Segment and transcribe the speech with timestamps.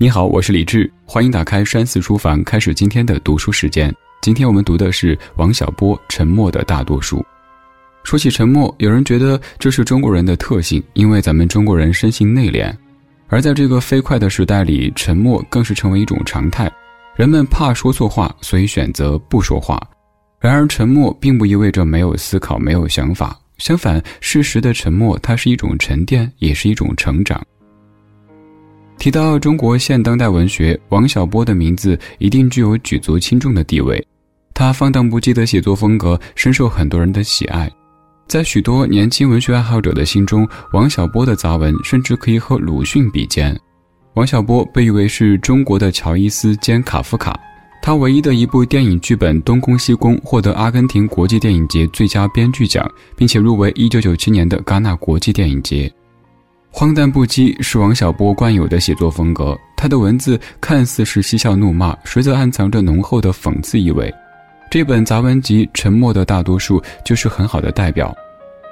[0.00, 3.92] 你好，我是李志，欢迎打开山寺书房，开始今天的读书时间。
[4.22, 7.18] 今天我们读的是王小波《沉默的大多数》。
[8.04, 12.72] 说起沉默，有人觉得这是中国人的特性，因为咱们中国人生性内敛，
[13.26, 16.70] 而在这个飞快的时代里，沉默更是成为一种常态。
[17.16, 19.82] 人们怕说错话，所以选择不说话。
[20.38, 23.36] 然而，沉默并不意味着没有思考、没有想法。
[23.56, 27.44] 相反，适时的沉默，它是一种沉淀，也是一种成长。
[28.98, 34.04] 提到中国现当代文学，王小波的名字一定具有举足轻重的地位。
[34.52, 37.70] 他放荡不羁的写作风格深受很多人的喜爱，
[38.26, 43.56] 在许多年轻文学爱好者的心中，王小波的杂文甚至可以和鲁迅比肩。
[44.14, 47.38] 王小波被誉为是中国的乔伊斯兼卡夫卡。
[47.80, 55.90] 他唯一的一部电影剧本《东宫西宫》获得阿根廷国际电影节最佳编剧奖，并且入围1997年的戛纳国际电影节。
[56.78, 64.14] 荒诞不羁是王小波惯有的写作风格，他的文字看似是嬉笑怒骂，实则暗藏着浓厚的讽刺意味。
[64.70, 68.16] 这本杂文集《沉默的大多数》就是很好的代表。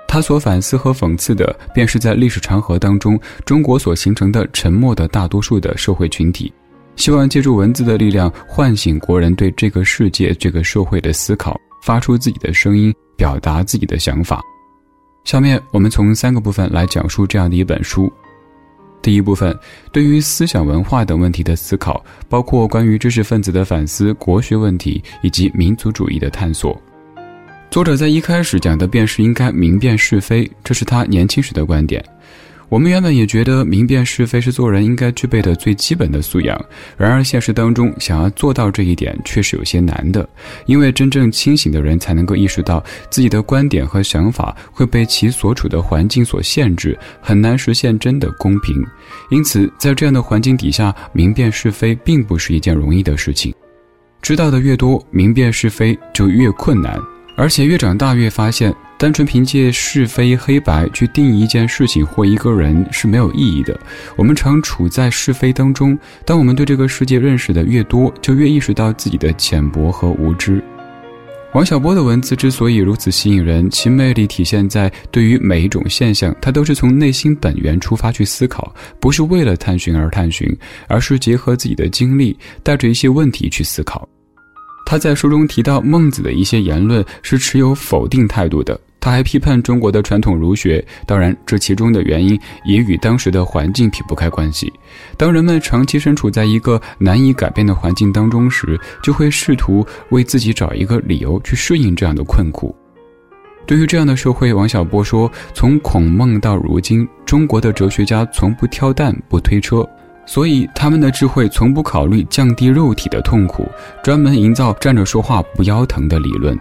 [0.06, 6.52] 他所反思和讽刺的，便是在历史长河当中中国所形成的沉默的大多数的社会群体。
[6.94, 14.40] 希望借助文字的力量，唤醒国人对这个世界、这个社会的思考，发出自己的声音，表达自己的想法。
[15.26, 18.10] 下面我们从三个部分来讲述这样的一本书。
[19.02, 19.58] 第一部分，
[19.90, 26.80] 对于思想文化等问题的思考，包括关于知识分子的反思、国学问题以及民族主义的探索。
[27.72, 32.02] 作者在一开始讲的便是应该明辨是非，这是他年轻时的观点。
[32.68, 36.60] 我们原本也觉得明辨是非是做人应该具备的最基本的素养，
[36.96, 40.28] 然而现实当中想要做到这一点却是有些难的，
[40.66, 48.84] 因为真正清醒的人才能够意识到自己的观点和想法会被其所处的环境所限制，很难实现真的公平。
[49.30, 53.54] 因此，在这样的环境底下，明辨是非并不是一件容易的事情。
[54.20, 57.00] 知道的越多，明辨是非就越困难，
[57.36, 58.74] 而且越长大越发现。
[58.98, 63.78] 单纯凭借是非黑白去定义一件事情或一个人是没有意义的。
[64.16, 70.62] 我们常处在是非当中，当我们对这个世界认识的越多，就越意识到自己的浅薄和无知。
[71.52, 80.46] 王小波的文字之所以如此吸引人，其魅力体现在对于每一种现象，他都是从内心本源出发去思考，不是为了探寻而探寻，
[80.86, 84.06] 而是结合自己的经历，带着一些问题去思考。
[84.86, 88.80] 他在书中提到孟子的一些言论是持有否定态度的。
[89.00, 94.72] 他还批判中国的传统儒学，当然，这其中的原因也与当时的环境撇不开关系。
[95.16, 102.74] 当人们长期身处在一个难以改变的环境当中时，就会试图为自己找一个理由去适应这样的困苦。
[103.64, 109.88] 对于这样的社会，王小波说：“从孔孟到如今，中国的哲学家从不挑担不推车，
[110.26, 113.66] 所以他们的智慧从不考虑降低肉体的痛苦，
[114.02, 116.58] 专门营造站着说话不腰疼的理论。”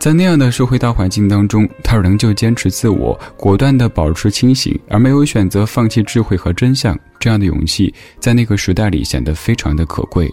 [0.00, 6.98] 在那样的社会大环境当中，他仍旧坚持自我，果断地保持清醒，而没有选择放弃智慧和真相。
[7.18, 10.26] 这样的勇气，在那个时代里显得非常的可贵。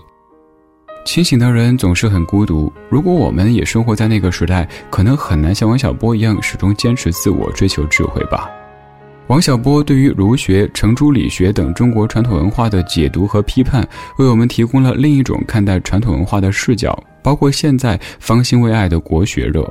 [1.04, 2.72] 清醒的人总是很孤独。
[2.90, 8.50] 如果我们也生活在那个时代，可能很难像王小波一样始终坚持自我，追求智慧吧。
[9.28, 13.86] 王小波对于儒学、程朱理学等中国传统文化的解读和批判，
[14.18, 16.98] 为我们提供了另一种看待传统文化的视角。
[17.22, 19.70] 包括现在方兴未艾的国学热，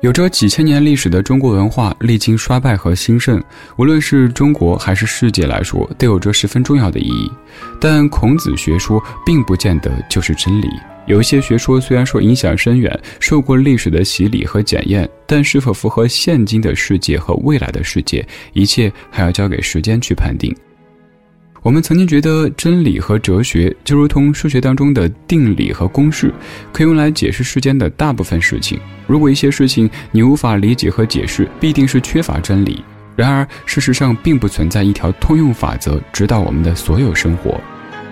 [0.00, 3.42] 有着几千年历史的中国文化历经衰败和兴盛，
[3.76, 7.30] 无论是中国还是世界来说，都有着十分重要的意义。
[7.78, 10.68] 但孔子学说并不见得就是真理，
[11.06, 20.54] 有一些学说虽然说影响深远，受过历史的洗礼和检验，但是否符合现今的世界和未来的世界，一切还要交给时间去判定。
[21.62, 26.32] 我们曾经觉得真理和哲学就如同数学当中的定理和公式，
[26.72, 28.80] 可以用来解释世间的大部分事情。
[29.06, 32.82] 如果一些事情你无法理解和解释，必定是缺乏真理。
[33.14, 37.60] 然而，事实上并不存在一条通用法则指导我们的所有生活，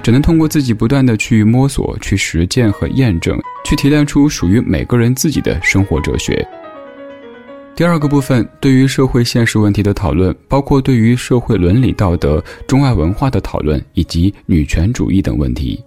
[0.02, 6.46] 只能通过自己不断的去摸索、去实践和验证，去提炼出属于每个人自己的生活哲学。
[7.78, 15.80] 第二个部分，对于社会现实问题的讨论，包括对于社会伦理道德、中外文化的讨论，以及女权主义等问题。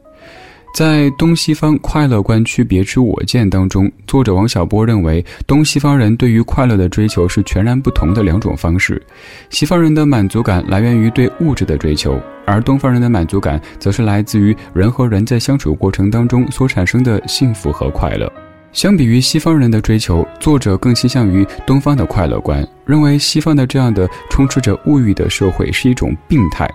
[0.74, 9.06] 在东西方快乐观区别之我见当中，作者王小波认为，东西方人对于快乐的追求是全然不同的两种方式。
[9.50, 18.32] 西方人的满足感来源于对物质的追求，而东方人的满足感则是来自于人和人在相处过程当中所产生的幸福和快乐。
[18.74, 26.70] 相比于西方人的追求，作者更倾向于东方的快乐观，认为西方的这样的充斥着物欲的社会是一种病态。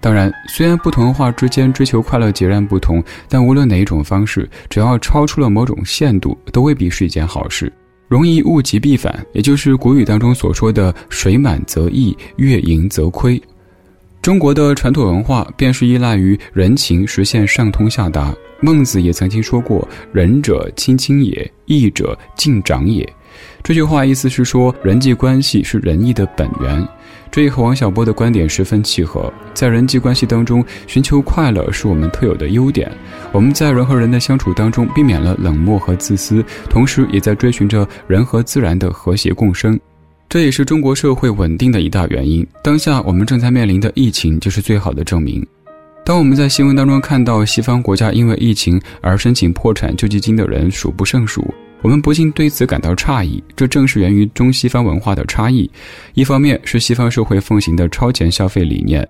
[0.00, 7.72] 当然，虽然不同文化之间追求快乐截然不同，但无论哪一种方式，只要超出了某种限度，都未必是一件好事，
[8.08, 13.40] 容易物极必反，也就是古语当中所说的“水满则溢，月盈则亏”。
[14.22, 18.34] 中国的传统文化便是依赖于人情实现上通下达。
[18.60, 23.08] 孟子也曾经说过：“仁者亲亲也，义者敬长也。”
[23.62, 26.86] 这句话意思是说，人际关系是仁义的本源。
[27.30, 29.32] 这也和王小波的观点十分契合。
[29.52, 32.90] 在人际关系当中，寻求快乐是我们特有的优点。
[33.32, 39.78] 我们在人和人的相处当中，避免了冷漠和自私，同时也在追寻着人和自然的和谐共生。
[40.28, 42.46] 这也是中国社会稳定的一大原因。
[42.62, 45.46] 当下我们正在面临的疫情就是最好的证明。
[46.08, 51.46] 当我们在新闻当中看到西方国家因为疫情而申请破产救济金的人数不胜数，
[51.82, 53.44] 我们不禁对此感到诧异。
[53.54, 55.70] 这正是源于中西方文化的差异。
[56.14, 59.06] 一方面是西方社会奉行的超前消费理念，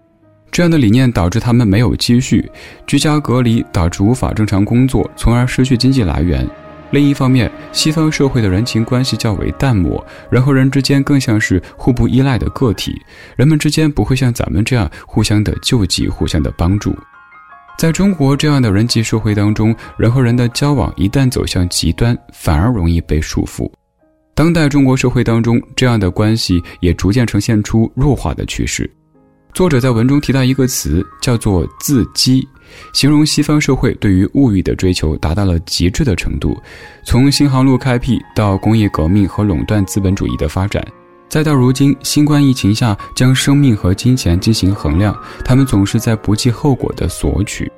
[0.50, 2.44] 这样的理念导致他们没有积蓄，
[2.84, 6.44] 居家隔离导致无法正常工作，从而失去经济来源。
[6.90, 12.98] 另一方面，西方社会的人情关系较为淡漠，人和人之间更像是互不依赖的个体，
[13.36, 16.96] 人们之间不会像咱们这样互相的救济、互相的帮助。
[17.76, 23.70] 在中国这样的人际社会当中，人和人的交往一旦走向极端，反而容易被束缚。
[24.34, 28.90] 当代中国社会当中，这样的关系也逐渐呈现出弱化的趋势。
[29.52, 32.46] 作者在文中提到一个词，叫做“自激”。
[32.92, 36.56] 形容西方社会对于物欲的追求达到了极致的程度，
[37.04, 40.86] 从新航路开辟到工业革命和垄断资本主义的发展，
[41.28, 47.70] 再到如今新冠疫情下将生命和金钱进行衡量，他们总是在不计后果的索取。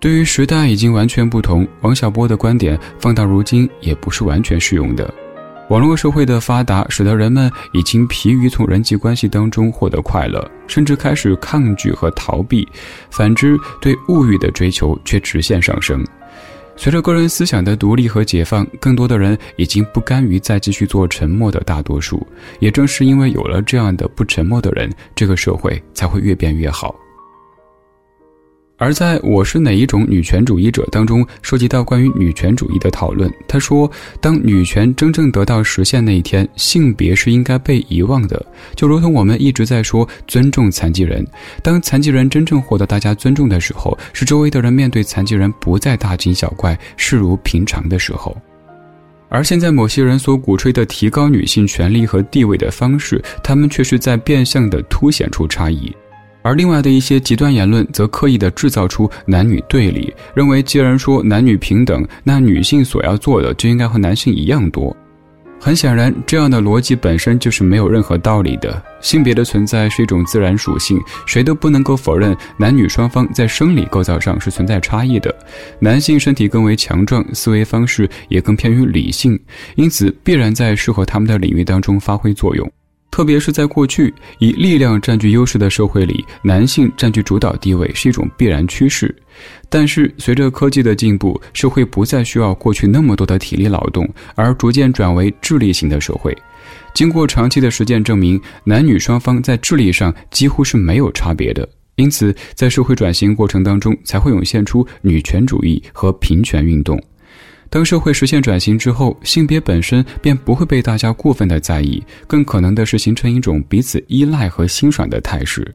[0.00, 5.12] 对于时代已经完全不同，王小波的观点放到如今也不是完全适用的。
[5.72, 12.62] 网络社会的发达，使得人们已经疲于从人际关系当中获得快乐，甚至开始抗拒和逃避；
[13.10, 16.04] 反之，对物欲的追求却直线上升。
[16.76, 22.26] 随着个人思想的独立和解放，更多的人已经不甘于再继续做沉默的大多数。
[22.60, 26.94] 也正是因为有了这样的不沉默的人，这个社会才会越变越好。
[28.82, 33.32] 而在我是哪一种女权主义者当中，涉及到关于女权主义的讨论。
[33.46, 33.88] 他说，
[34.20, 38.44] 当女权真正得到实现那一天，性别是应该被遗忘的，
[38.74, 41.24] 就如同我们一直在说尊重残疾人。
[41.62, 48.36] 当残疾人真正获得大家尊重的时候，是周围的人面对残疾人不再大惊小怪、视如平常的时候。
[49.28, 55.94] 而现在某些人所鼓吹的提高女性权利和地位的方式，他们却是在变相的凸显出差异。
[56.42, 64.94] 而另外的一些极端言论，则刻意的制造出男女对立，认为既然说男女平等，那女性所要做的就应该和男性一样多。
[65.64, 68.82] 很显然，这样的逻辑本身就是没有任何道理的。
[69.00, 75.32] 性别的存在是一种自然属性，谁都不能够否认男女双方在生理构造上是存在差异的。
[75.78, 79.38] 男性身体更为强壮，思维方式也更偏于理性，
[79.76, 82.68] 因此必然在适合他们的领域当中发挥作用。
[83.12, 89.14] 特别是在过去以力量占据优势的社会里，男性占据主导地位是一种必然趋势。
[89.68, 96.36] 但是随着科技的进步，社会不再需要过去那么多的体力劳动，而逐渐转为智力型的社会。
[96.94, 101.68] 经过长期的实践证明，男女双方在智力上几乎是没有差别的。
[101.96, 106.98] 因此，在社会转型过程当中，才会涌现出女权主义和平权运动。
[107.72, 115.74] 当社会实现转型之后，性别本身便不会被大家过分的在意，更可能的是形成一种彼此依赖和欣赏的态势。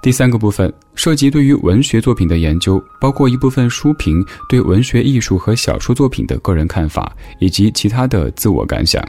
[0.00, 9.04] 第三个部分涉及对于文学作品的研究，包括一部分书评对文学艺术和小说作品的个人看法，以及其他的自我感想。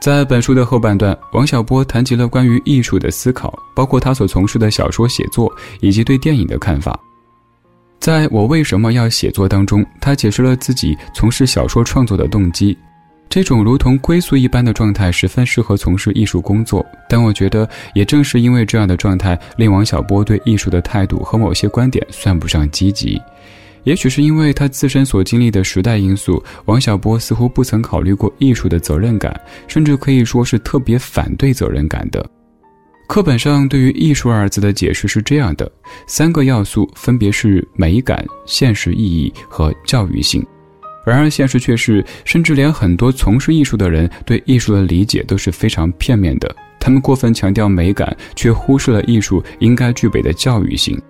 [0.00, 6.96] 在本书的后半段，王小波谈及了关于艺术的思考，包括他所从事的小说写作以及对电影的看法。
[8.08, 12.74] 在我为什么要写作当中，他解释了自己从事小说创作的动机。
[13.28, 23.20] 这种如同归宿一般的状态十分适合从事艺术工作，但我觉得也正是因为这样的状态，令王小波对艺术的态度和某些观点算不上积极。
[23.84, 32.26] 也许是因为他自身所经历的时代因素，王小波似乎不曾考虑过艺术的责任感，甚至可以说是特别反对责任感的。
[33.08, 35.68] 课本上对于“艺术”二字的解释是这样的：
[36.06, 40.46] 三个要素分别是美感、现实意义和教育性。
[41.06, 46.54] 然而，现实却是，甚至连很多从事艺术的人对艺术的理解都是非常片面的。
[46.78, 51.00] 他们过分强调美感，却忽视了艺术应该具备的教育性。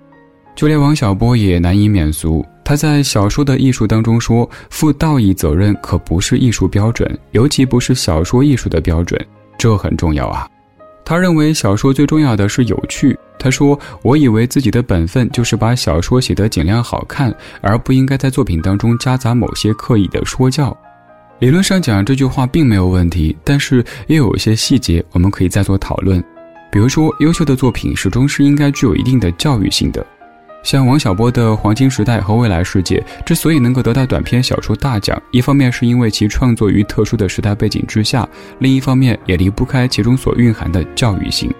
[0.54, 2.46] 就连王小波也难以免俗。
[2.64, 9.20] 他在小说的艺术当中说：“负道义责任可不是艺术标准，尤其不是小说艺术的标准。”
[9.58, 10.48] 这很重要啊。
[11.08, 13.18] 他认为小说最重要的是有趣。
[13.38, 20.76] 他说：“我以为自己的本分就是把小说写得尽量好看，而不应该在作品当中夹杂某些刻意的说教。”
[21.40, 26.22] 理论上讲，这句话并没有问题，但是也有一些细节我们可以再做讨论。
[26.70, 30.06] 比如说，优秀的作品始终是应该具有一定的教育性的。
[30.68, 41.50] 像王小波的《黄金时代》和《未来世界》之所以能够得到短篇小说大奖，一方面是因为其创作于特殊的时代背景之下，另一方面也离不开其中所蕴含的教育性。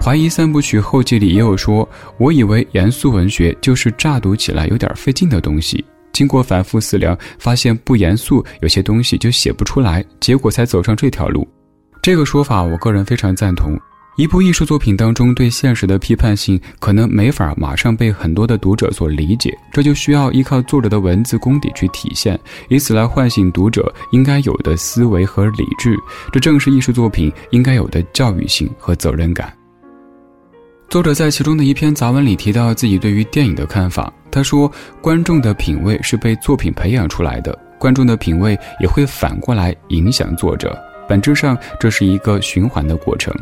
[0.04, 11.44] 《怀疑三部曲》后记里也有说：“我以为严肃文学就是乍读起来有点费劲的东西，经过反复思量，发现不严肃，有些东西就写不出来，结果才走上这条路。”
[12.00, 13.76] 这个说法，我个人非常赞同。
[14.20, 25.96] 一部艺术作品当中对现实的批判性，可能没法马上被很多的读者所理解，这就需要依靠作者的文字功底去体现，以此来唤醒读者应该有的思维和理智。
[26.30, 29.50] 这正是艺术作品应该有的教育性和责任感。
[30.90, 34.12] 作者在其中的一篇杂文里提到自己对于电影的看法。
[34.30, 40.78] 他说：“观众的品味是被作品培养出来的，观众的品味也会反过来影响作者。
[41.08, 43.34] 本质上，这是一个循环的过程。”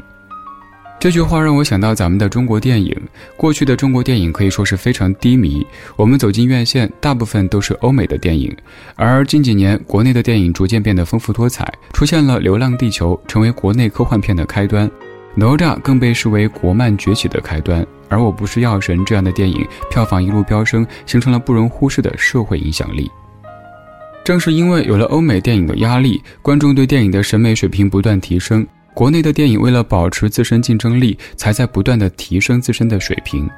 [1.00, 2.92] 这句话让我想到咱们的中国电影。
[3.36, 5.64] 过去的中国电影可以说是非常低迷，
[5.94, 8.54] 我们走进院线，大部分都是欧美的电影。
[8.96, 14.90] 而近几年，国内的电影逐渐变得丰富多彩，出现了《流浪地球》，成为国内科幻片的开端。
[15.36, 23.08] 哪吒更被视为国漫崛起的开端，而我不是药神这样的电影票房一路飙升，形成了不容忽视的社会影响力。
[24.24, 28.66] 正是因为有了欧美电影的压力，观众对电影的审美水平不断提升。
[28.98, 33.48] 国内的电影为了保持自身竞争力，才在不断的提升自身的水平。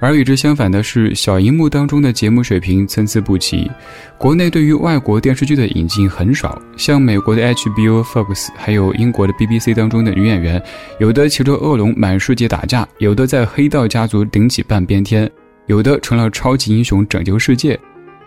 [0.00, 3.70] 而与之相反的是，小荧幕当中的节目水平参差不齐。
[4.16, 10.62] 国内对于外国电视剧的引进很少，像美国的 HBO、Fox，还有英国的 BBC 当中的女演员，
[10.98, 15.30] 有的骑着恶龙满世界打架，有的在黑道家族顶起半边天，
[15.66, 17.78] 有的成了超级英雄拯救世界。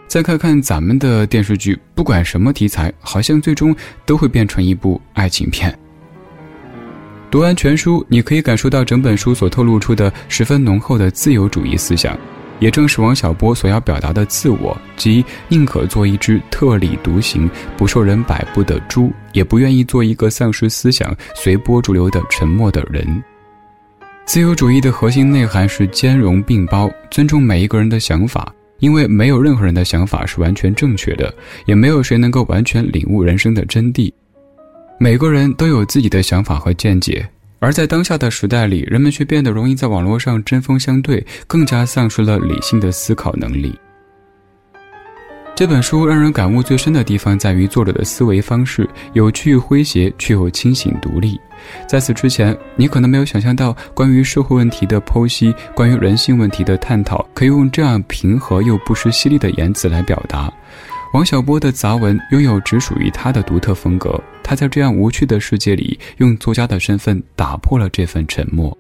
[0.06, 3.76] 再看看咱们的电视剧，不管什么题材，好像最终
[4.06, 5.76] 都会变成一部爱情片。
[7.32, 12.20] 读完全书，你可以感受到整本书所透露出的十分浓厚的自由主义思想，
[12.60, 23.24] 也正是王小波所要表达的自我，即宁可做一只特立独行、不受人摆布的猪，也不愿意做一个丧失思想、随波逐流的沉默的人。
[24.26, 31.34] 自由主义的核心内涵是兼容并包，尊重每一个人的想法，因为没有任何人的想法是完全正确的，
[31.66, 34.12] 也没有谁能够完全领悟人生的真谛。
[35.02, 37.28] 每个人都有自己的想法和见解，
[37.58, 43.76] 而在当下的时代里，人们却变得容易在网络上针锋相对，更加丧失了理性的思考能力。
[45.56, 51.36] 这本书让人感悟最深的地方在于作者的思维方式有趣诙谐，却又清醒独立。
[51.88, 60.54] 在此之前，你可能没有想象到，关于社会问题的剖析，关于人性问题的探讨，可以用这样平和又不失犀利的言辞来表达。
[61.14, 68.76] 王小波的杂文拥有只属于他的独特风格，他在这样无趣的世界里，用作家的身份打破了这份沉默。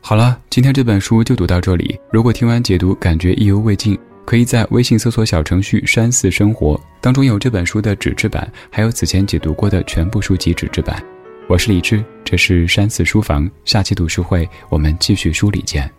[0.00, 1.98] 好了，今天这本书就读到这里。
[2.12, 11.02] 如果听完解读感觉意犹未尽，可以在微信搜索小程序“山寺生活”当中有这本书的纸质版，还有此前解读过的全部书籍纸质版。
[11.48, 15.90] 我是李志，这是山寺书房，下期读书会我们继续梳理见。